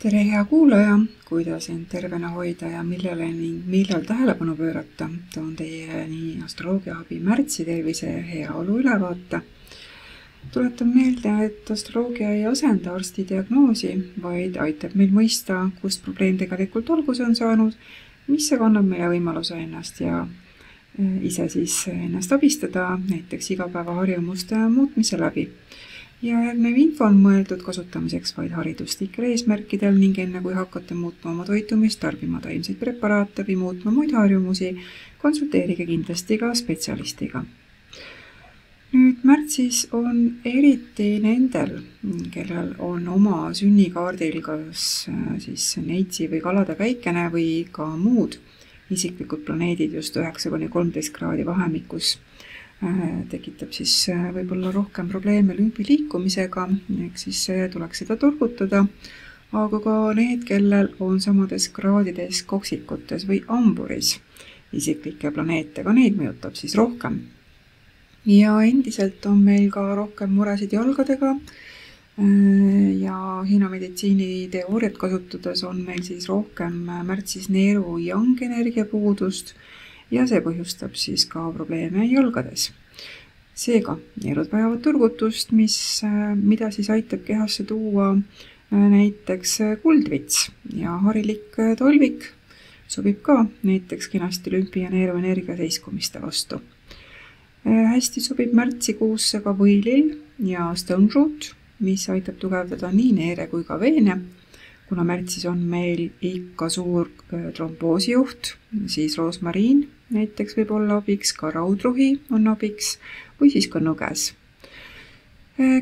[0.00, 0.94] tere, hea kuulaja,
[1.28, 7.66] kuidas end tervena hoida ja millele ning millal tähelepanu pöörata, toon teieni astroloogia abi märtsi
[7.68, 9.42] tervise ja heaolu ülevaate.
[10.52, 13.90] tuletan meelde, et astroloogia ei asenda arsti diagnoosi,
[14.22, 17.76] vaid aitab meil mõista, kust probleem tegelikult alguse on saanud,
[18.26, 20.22] mis aga annab meile võimaluse ennast ja
[20.96, 25.50] e, ise siis ennast abistada, näiteks igapäevaharjumuste muutmise läbi
[26.22, 31.46] ja järgnev info on mõeldud kasutamiseks vaid hariduslikel eesmärkidel ning enne kui hakkate muutma oma
[31.48, 34.74] toitumist, tarbima taimseid preparaate või muutma muid harjumusi,
[35.22, 37.44] konsulteerige kindlasti ka spetsialistiga.
[38.92, 41.76] nüüd märtsis on eriti nendel,
[42.34, 48.40] kellel on oma sünnikaardil kas äh, siis neitsi või kalade päikene või ka muud
[48.90, 52.16] isiklikud planeedid just üheksa kuni kolmteist kraadi vahemikus
[52.80, 56.66] tekitab siis äh, võib-olla rohkem probleeme lümfi liikumisega,
[57.04, 58.86] ehk siis äh, tuleks seda turgutada,
[59.52, 64.14] aga ka need, kellel on samades kraadides koksikutes või amburis
[64.72, 67.20] isiklikke planeete, ka neid mõjutab siis rohkem.
[68.24, 71.36] ja endiselt on meil ka rohkem muresid jalgadega.
[73.00, 73.16] Ja
[73.48, 76.74] Hiina meditsiini teooriat kasutades on meil siis rohkem
[77.08, 79.54] märtsis neeru yang energia puudust
[80.10, 82.70] ja see põhjustab siis ka probleeme jalgades.
[83.54, 90.96] seega neerud vajavad turgutust, mis, äh, mida siis aitab kehasse tuua äh, näiteks kuldvits ja
[91.04, 92.30] harilik äh, tolvik
[92.88, 96.60] sobib ka näiteks kenasti lümfi ja neeruenergia seiskumiste vastu.
[97.64, 100.14] hästi sobib märtsikuusse ka võilill
[100.48, 101.52] ja stone root,
[101.84, 104.16] mis aitab tugevdada nii neere kui ka veene
[104.90, 107.08] kuna märtsis on meil ikka suur
[107.54, 108.56] tromboosijuht,
[108.90, 112.96] siis roosmariin näiteks võib olla abiks, ka raudrohi on abiks
[113.40, 114.32] või siis ka nõges.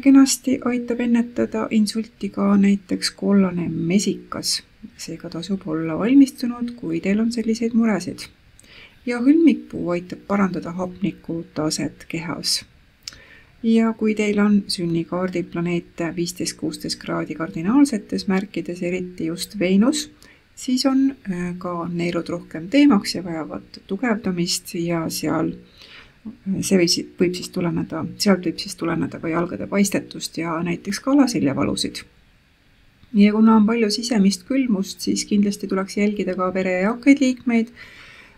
[0.04, 4.62] kenasti aitab ennetada insulti ka näiteks kollane mesikas,
[4.96, 8.28] seega tasub olla valmistunud, kui teil on selliseid muresid.
[9.06, 12.64] ja hõlmikpuu aitab parandada hapniku taset kehas
[13.62, 20.10] ja kui teil on sünnikaardil planeete viisteist, kuusteist kraadi kardinaalsetes märkides, eriti just Veenus,
[20.54, 25.78] siis on äh, ka neerud rohkem teemaks ja vajavad tugevdamist ja seal äh,
[26.62, 31.12] see võib, võib siis tuleneda, sealt võib siis tuleneda ka jalgade paistetust ja näiteks ka
[31.14, 32.02] alaseljavalusid.
[33.14, 37.72] ja kuna on palju sisemist külmust, siis kindlasti tuleks jälgida ka vere eakaid liikmeid.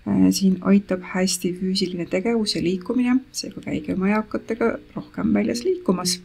[0.08, 6.20] Äh, siin aitab hästi füüsiline tegevus ja liikumine, seega käige oma eakatega rohkem väljas liikumas.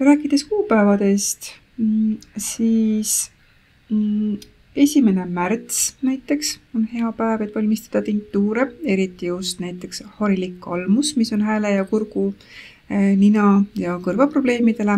[0.00, 1.48] rääkides kuupäevadest,
[1.78, 3.30] mm, siis
[3.90, 4.38] Mm,
[4.76, 11.32] esimene märts näiteks on hea päev, et valmistada tinktuure, eriti just näiteks harilik kalmus, mis
[11.34, 12.28] on hääle ja kurgu,
[12.90, 14.96] eh, nina ja kõrvaprobleemidele,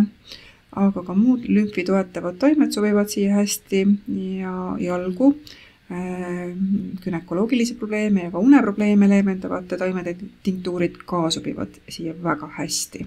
[0.77, 3.81] aga ka muud lümfi toetavad taimed sobivad siia hästi
[4.43, 5.33] ja jalgu
[7.05, 13.07] gümnakoloogilisi probleeme ja ka uneprobleeme leevendavate taimede tinktuurid ka sobivad siia väga hästi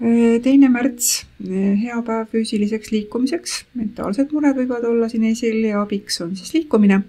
[0.00, 5.84] Äh, teine märts, äh, hea päev füüsiliseks liikumiseks, mentaalsed mured võivad olla siin esil ja
[5.84, 7.04] abiks on siis liikumine.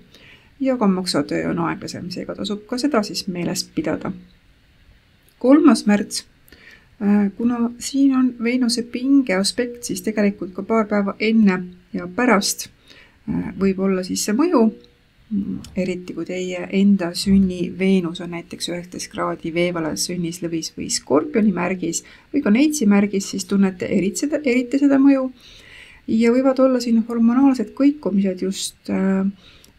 [0.60, 4.12] ja kammaksatöö on aeglasem, seega tasub ka seda siis meeles pidada.
[5.40, 6.26] kolmas märts,
[7.02, 12.70] äh, kuna siin on Veenuse pinge aspekt, siis tegelikult ka paar päeva enne ja pärast
[13.60, 14.66] võib olla siis see mõju
[15.76, 22.04] eriti kui teie enda sünni Veenus on näiteks üheksateist kraadi veevalas sünnislõvis või skorpioni märgis
[22.34, 25.32] või ka neitsi märgis, siis tunnete eriti seda, eriti seda mõju.
[26.08, 29.26] ja võivad olla siin hormonaalsed kõikumised just äh,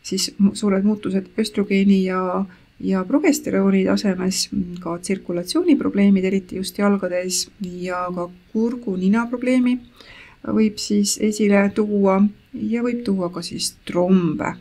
[0.03, 2.45] siis suured muutused östrogeeni ja,
[2.81, 4.49] ja progesterooni tasemes,
[4.83, 9.79] ka tsirkulatsiooniprobleemid, eriti just jalgades ja ka kurgu-nina probleemi
[10.53, 12.21] võib siis esile tuua
[12.55, 14.55] ja võib tuua ka siis trombe.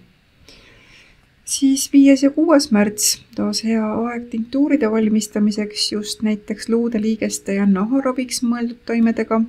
[1.45, 7.67] Siis viies ja kuues märts, taas hea aeg tinktuuride valmistamiseks just näiteks luude, liigeste ja
[7.69, 9.43] naharaviks mõeldud taimedega,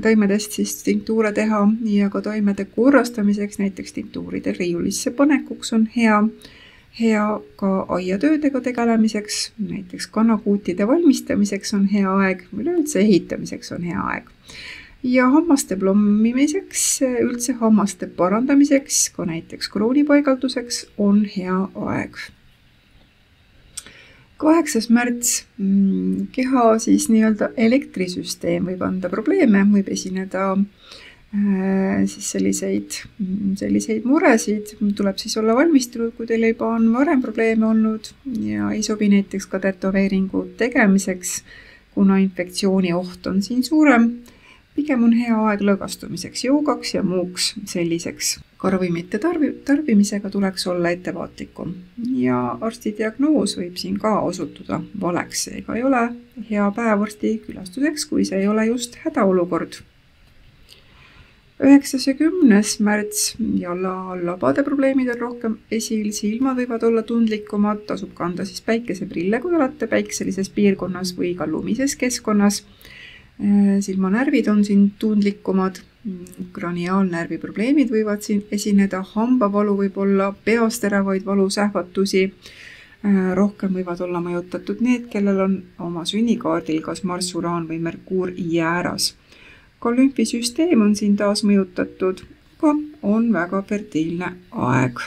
[0.00, 1.60] taimedest siis tinktuure teha
[1.92, 6.22] ja ka taimede korrastamiseks, näiteks tinktuuride riiulisse panekuks on hea,
[7.00, 7.28] hea
[7.60, 14.32] ka aiatöödega tegelemiseks, näiteks kanakuutide valmistamiseks on hea aeg, üleüldse ehitamiseks on hea aeg
[15.02, 16.84] ja hammaste plommimiseks,
[17.24, 22.20] üldse hammaste parandamiseks, ka näiteks kroonipaigalduseks on hea aeg.
[24.40, 33.02] kaheksas märts, mm, keha siis nii-öelda elektrisüsteem võib anda probleeme, võib esineda äh, siis selliseid,
[33.18, 38.72] mm, selliseid muresid, tuleb siis olla valmistunud, kui teil juba on varem probleeme olnud ja
[38.72, 41.42] ei sobi näiteks ka tätoveeringu tegemiseks,
[41.92, 44.08] kuna infektsiooni oht on siin suurem
[44.74, 48.38] pigem on hea aeg lõõgastumiseks, joogaks ja muuks selliseks.
[48.60, 51.74] ka ravimite tarbi-, tarbimisega tuleks olla ettevaatlikum.
[52.14, 56.02] Ja arsti diagnoos võib siin ka osutuda valeks, seega ei ole
[56.50, 59.80] hea päev arsti külastuseks, kui see ei ole just hädaolukord.
[61.60, 63.34] Üheksas ja kümnes märts.
[63.60, 69.52] Jala labade probleemid on rohkem esil, silmad võivad olla tundlikumad, tasub kanda siis päikeseprille, kui
[69.58, 72.62] olete päikselises piirkonnas või ka lumises keskkonnas.
[73.40, 75.80] Äh, silmanärvid on siin tundlikumad,
[76.52, 82.26] kraniaalnärvi probleemid võivad siin esineda, hambavalu võib olla, peas teravaid valusähvatusi.
[83.04, 88.32] Äh, rohkem võivad olla mõjutatud need, kellel on oma sünnikaardil kas Marss, Uraan või Merkuur
[88.36, 89.14] jääras
[89.80, 92.20] ka lümfisüsteem on siin taas mõjutatud,
[92.60, 94.34] ka on väga fertiilne
[94.68, 95.00] aeg.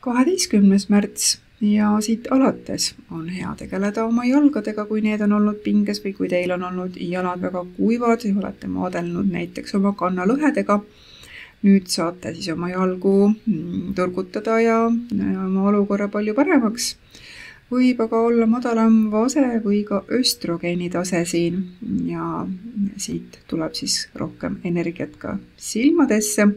[0.00, 6.00] kaheteistkümnes märts ja siit alates on hea tegeleda oma jalgadega, kui need on olnud pinges
[6.04, 10.80] või kui teil on olnud jalad väga kuivad ja olete maadelnud näiteks oma kannalõhedega.
[11.60, 16.94] nüüd saate siis oma jalgu mm, turgutada ja oma olukorra palju paremaks
[17.70, 21.62] võib aga olla madalam vase või ka östrogeeni tase siin
[22.08, 22.46] ja
[22.96, 26.48] siit tuleb siis rohkem energiat ka silmadesse.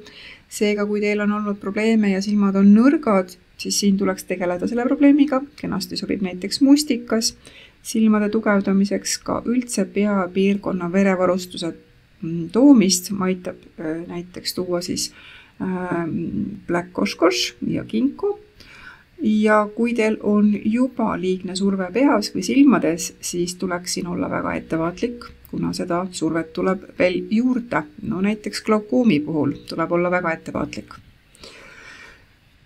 [0.54, 3.32] seega, kui teil on olnud probleeme ja silmad on nõrgad,
[3.64, 7.34] siis siin tuleks tegeleda selle probleemiga, kenasti sobib näiteks mustikas,
[7.84, 11.74] silmade tugevdamiseks ka üldse peapiirkonna verevarustuse
[12.52, 15.12] toomist aitab äh, näiteks tuua siis
[15.62, 16.08] äh,
[16.68, 18.40] Black Kosh ja Kinko
[19.24, 24.56] ja kui teil on juba liigne surve peas või silmades, siis tuleks siin olla väga
[24.60, 27.84] ettevaatlik, kuna seda survet tuleb veel juurde.
[28.02, 30.94] no näiteks glaukoomi puhul tuleb olla väga ettevaatlik.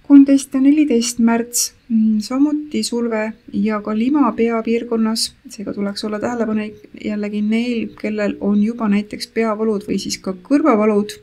[0.07, 6.89] Kolmteist ja neliteist märts mm, samuti surve ja ka lima peapiirkonnas, seega tuleks olla tähelepanelik
[7.03, 11.19] jällegi neil, kellel on juba näiteks peavalud või siis ka kõrvavalud.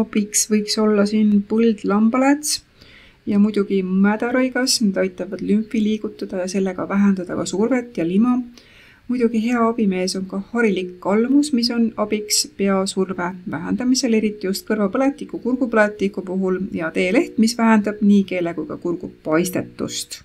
[0.00, 2.62] abiks võiks olla siin põld lambaläts
[3.26, 8.38] ja muidugi mädarõigas, need aitavad lümfi liigutada ja sellega vähendada ka survet ja lima.
[9.10, 15.40] Muidugi hea abimees on ka harilik kalmus, mis on abiks peasurve vähendamisel, eriti just kõrvapõletiku,
[15.42, 20.22] kurgupõletiku puhul ja teeleht, mis vähendab nii keele kui ka kurgu paistetust.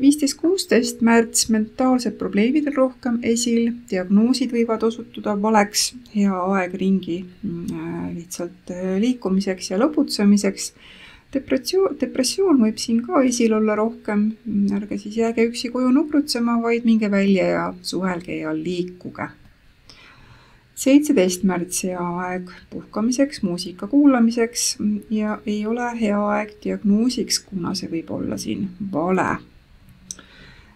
[0.00, 7.16] viisteist, kuusteist märts mentaalsed probleemid on rohkem esil, diagnoosid võivad osutuda valeks, hea aeg ringi
[7.24, 10.70] mm, lihtsalt äh, liikumiseks ja lõbutsemiseks
[11.34, 14.28] depressioon, depressioon võib siin ka esil olla rohkem,
[14.76, 19.28] ärge siis jääge üksi koju nukrutsema, vaid minge välja ja suhelge ja liikuge.
[20.76, 24.76] seitseteist märts hea aeg puhkamiseks, muusika kuulamiseks
[25.10, 29.38] ja ei ole hea aeg diagnoosiks, kuna see võib olla siin vale.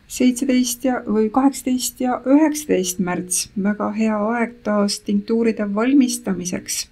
[0.07, 6.87] seitseteist ja, või kaheksateist ja üheksateist märts, väga hea aeg taas tinktuuride valmistamiseks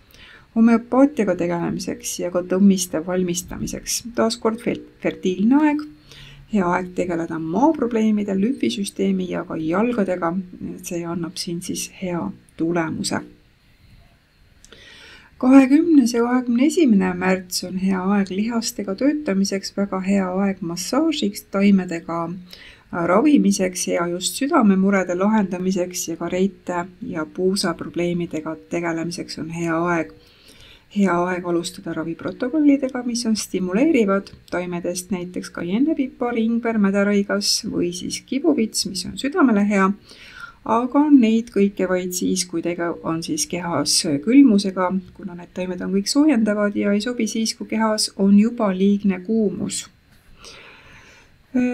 [0.56, 4.02] homöopaatiaga tegelemiseks ja ka tõmmiste valmistamiseks.
[4.14, 4.60] taaskord
[5.02, 5.82] fertiilne aeg,
[6.52, 10.36] hea aeg tegeleda maaprobleemide, lümfisüsteemi ja ka jalgadega.
[10.82, 13.20] see annab siin siis hea tulemuse.
[15.38, 22.30] kahekümnes ja kahekümne esimene märts on hea aeg lihastega töötamiseks, väga hea aeg massaažiks, taimedega
[22.92, 30.12] ravimiseks ja just südamemurede lahendamiseks ja ka reite ja puusaprobleemidega tegelemiseks on hea aeg
[30.94, 38.86] hea aeg alustada raviprotokollidega, mis on stimuleerivad taimedest, näiteks kaiennepipar, ingver, mädarõigas või siis kibuvits,
[38.88, 39.90] mis on südamele hea.
[40.68, 45.92] aga neid kõike vaid siis, kui tegu on siis kehas külmusega, kuna need taimed on
[45.92, 49.86] kõik soojendavad ja ei sobi siis, kui kehas on juba liigne kuumus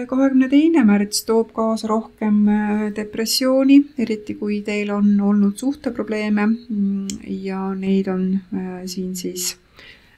[0.09, 7.29] kahekümne teine märts toob kaasa rohkem äh, depressiooni, eriti kui teil on olnud suhteprobleeme mm,
[7.43, 9.55] ja neid on äh, siin siis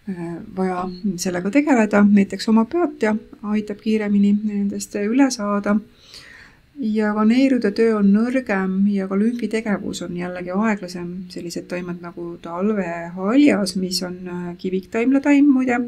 [0.09, 3.15] äh, vaja sellega tegeleda, näiteks homöopaatia
[3.53, 5.77] aitab kiiremini nendest üle saada.
[6.77, 12.35] ja ka neerude töö on nõrgem ja ka lümfitegevus on jällegi aeglasem, sellised taimed nagu
[12.41, 14.19] talvehaljas, mis on
[14.61, 15.79] kiviktaimlataim muide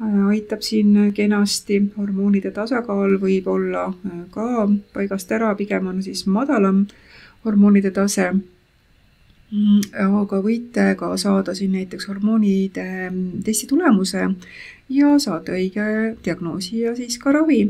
[0.00, 6.86] aitab siin kenasti, hormoonide tasakaal võib olla äh, ka paigast ära, pigem on siis madalam
[7.44, 8.30] hormoonide tase.
[9.48, 9.80] Mm,
[10.20, 14.26] aga võite ka saada siin näiteks hormoonide mm, testi tulemuse
[14.92, 15.86] ja saada õige
[16.24, 17.62] diagnoosi ja siis ka ravi.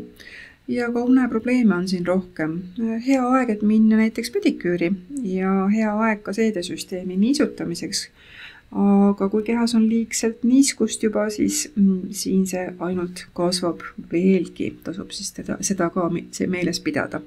[0.68, 2.58] ja ka uneprobleeme on siin rohkem.
[3.06, 4.90] hea aeg, et minna näiteks pediküüri
[5.22, 8.08] ja hea aeg ka seedesüsteemi niisutamiseks
[8.68, 13.80] aga kui kehas on liigselt niiskust juba, siis mm, siin see ainult kasvab
[14.12, 17.22] veelgi, tasub siis teda, seda ka see meeles pidada.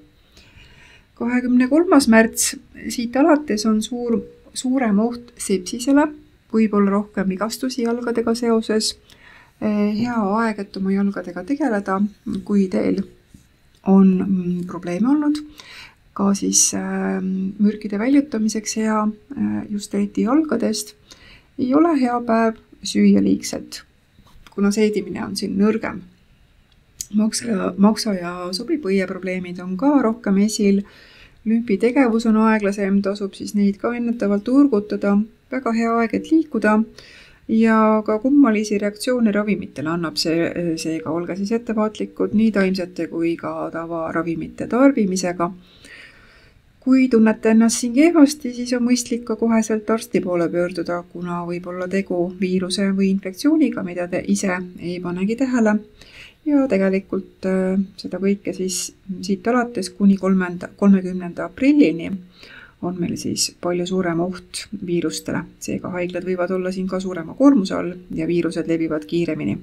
[1.21, 2.55] kahekümne kolmas märts,
[2.89, 4.19] siit alates on suur,
[4.53, 6.07] suurem oht sepsisele,
[6.53, 8.95] võib-olla rohkem vigastusi jalgadega seoses.
[9.61, 11.99] hea aeg, et oma jalgadega tegeleda,
[12.43, 13.03] kui teil
[13.85, 15.37] on mm, probleeme olnud,
[16.17, 19.03] ka siis ähm, mürkide väljutamiseks hea,
[19.37, 20.95] äh, just eriti jalgadest.
[21.59, 23.83] Ei ole hea päev süüa liigselt,
[24.51, 26.01] kuna seedimine on siin nõrgem
[27.13, 30.83] maksa maksa ja sobipõie probleemid on ka rohkem esil.
[31.45, 35.17] lümfitegevus on aeglasem, tasub siis neid ka ennetavalt turgutada.
[35.51, 36.83] väga hea aeg, et liikuda
[37.47, 43.69] ja ka kummalisi reaktsioone ravimitele annab see, seega olge siis ettevaatlikud nii taimsete kui ka
[43.71, 45.51] tavaravimite tarbimisega.
[46.81, 51.67] Kui tunnete ennast siin kehvasti, siis on mõistlik ka koheselt arsti poole pöörduda, kuna võib
[51.69, 55.77] olla tegu viiruse või infektsiooniga, mida te ise ei panegi tähele
[56.45, 58.87] ja tegelikult äh, seda kõike siis
[59.21, 62.09] siit alates kuni kolmanda, kolmekümnenda aprillini
[62.81, 67.75] on meil siis palju suurem oht viirustele, seega haiglad võivad olla siin ka suurema koormuse
[67.77, 69.59] all ja viirused levivad kiiremini.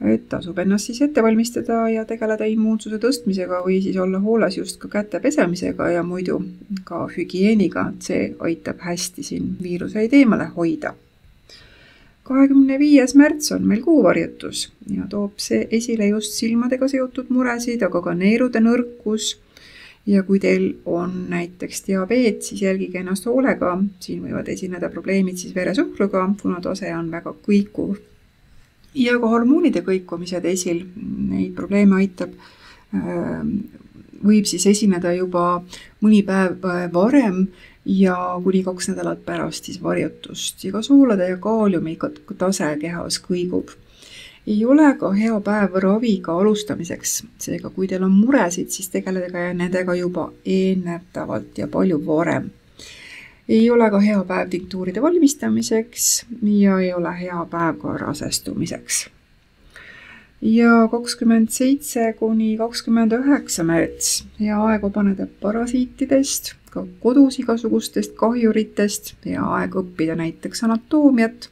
[0.00, 4.78] Et tasub ennast siis ette valmistada ja tegeleda immuunsuse tõstmisega või siis olla hooles just
[4.78, 6.38] ka käte pesemisega ja muidu
[6.84, 10.94] ka hügieeniga, et see aitab hästi siin viiruseid eemale hoida
[12.28, 18.02] kahekümne viies märts on meil kuuvarjutus ja toob see esile just silmadega seotud muresid, aga
[18.04, 19.36] ka neerude nõrkus.
[20.08, 25.52] ja kui teil on näiteks diabeet, siis jälgige ennast hoolega, siin võivad esineda probleemid siis
[25.54, 27.98] veresuhkruga, kuna tase on väga kõikuv.
[28.98, 30.84] Ja ka hormoonide kõikumised esil,
[31.30, 32.34] neid probleeme aitab
[32.94, 33.52] ähm,
[34.24, 35.62] võib siis esineda juba
[36.02, 37.46] mõni päev äh, varem
[37.88, 41.96] ja kuni kaks nädalat pärast siis varjutust ja ka soolade ja kaaliumi
[42.38, 43.70] tase kehas kõigub.
[44.46, 49.94] ei ole ka hea päev raviga alustamiseks, seega kui teil on muresid, siis tegelege nendega
[49.94, 52.50] juba ennetavalt ja palju varem.
[53.48, 59.06] Ei ole ka hea päev tinktuuride valmistamiseks ja ei ole hea päev ka rasestumiseks.
[60.40, 69.16] Ja kakskümmend seitse kuni kakskümmend üheksa märts, hea aeg vabaneda parasiitidest, ka kodus igasugustest kahjuritest,
[69.26, 71.48] hea aeg õppida näiteks anatoomiat,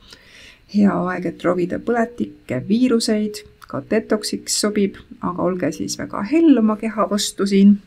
[0.74, 6.78] hea aeg, et ravida põletikke, viiruseid, ka detoksiks sobib, aga olge siis väga hell oma
[6.78, 7.78] keha vastu siin.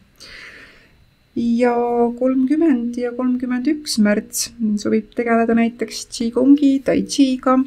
[1.36, 1.74] Ja
[2.20, 4.50] kolmkümmend ja kolmkümmend üks märts
[4.82, 7.60] sobib tegeleda näiteks Qigongi, Tai Chi'ga.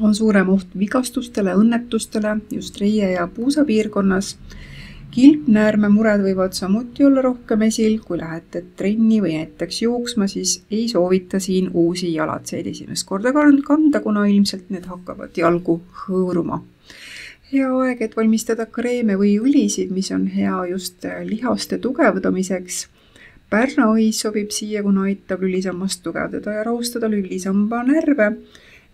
[0.00, 4.36] On suurem oht vigastustele, õnnetustele just reie ja puusa piirkonnas.
[5.10, 11.40] kilpnäärmemured võivad samuti olla rohkem esil, kui lähete trenni või näiteks jooksma, siis ei soovita
[11.40, 16.62] siin uusi jalatseid esimest korda kanda, kuna ilmselt need hakkavad jalgu hõõruma
[17.52, 22.86] hea aeg, et valmistada kreeme või õlisid, mis on hea just lihaste tugevdamiseks.
[23.50, 28.30] Pärnaõis sobib siia, kuna aitab lülisammast tugevdada ja rahustada lülisamba närve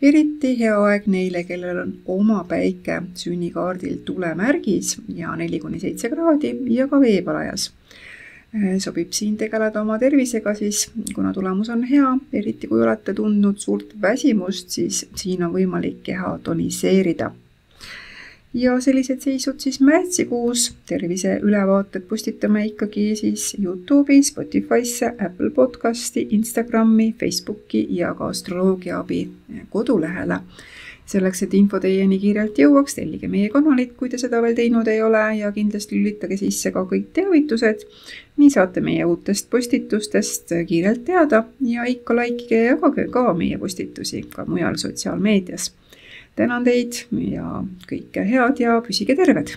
[0.02, 6.52] eriti hea aeg neile, kellel on oma päike sünnikaardil tulemärgis ja neli kuni seitse kraadi
[6.72, 7.70] ja ka veepalajas.
[8.56, 13.58] Äh, sobib siin tegeleda oma tervisega siis, kuna tulemus on hea, eriti kui olete tundnud
[13.60, 17.32] suurt väsimust, siis siin on võimalik keha toniseerida
[18.54, 20.74] ja sellised seisud siis märtsikuus.
[20.86, 29.30] terviseülevaated postitame ikkagi siis Youtube'i, Spotify'sse, Apple podcasti, Instagrami, Facebooki ja ka astroloogiaabi
[29.70, 30.38] kodulehele.
[31.06, 35.02] selleks, et info teieni kiirelt jõuaks, tellige meie kanalit, kui te seda veel teinud ei
[35.02, 37.86] ole ja kindlasti lülitage sisse ka kõik teavitused.
[38.36, 44.22] nii saate meie uutest postitustest kiirelt teada ja ikka likeige ja jagage ka meie postitusi
[44.34, 45.72] ka mujal sotsiaalmeedias
[46.36, 49.56] tänan teid ja kõike head ja püsige terved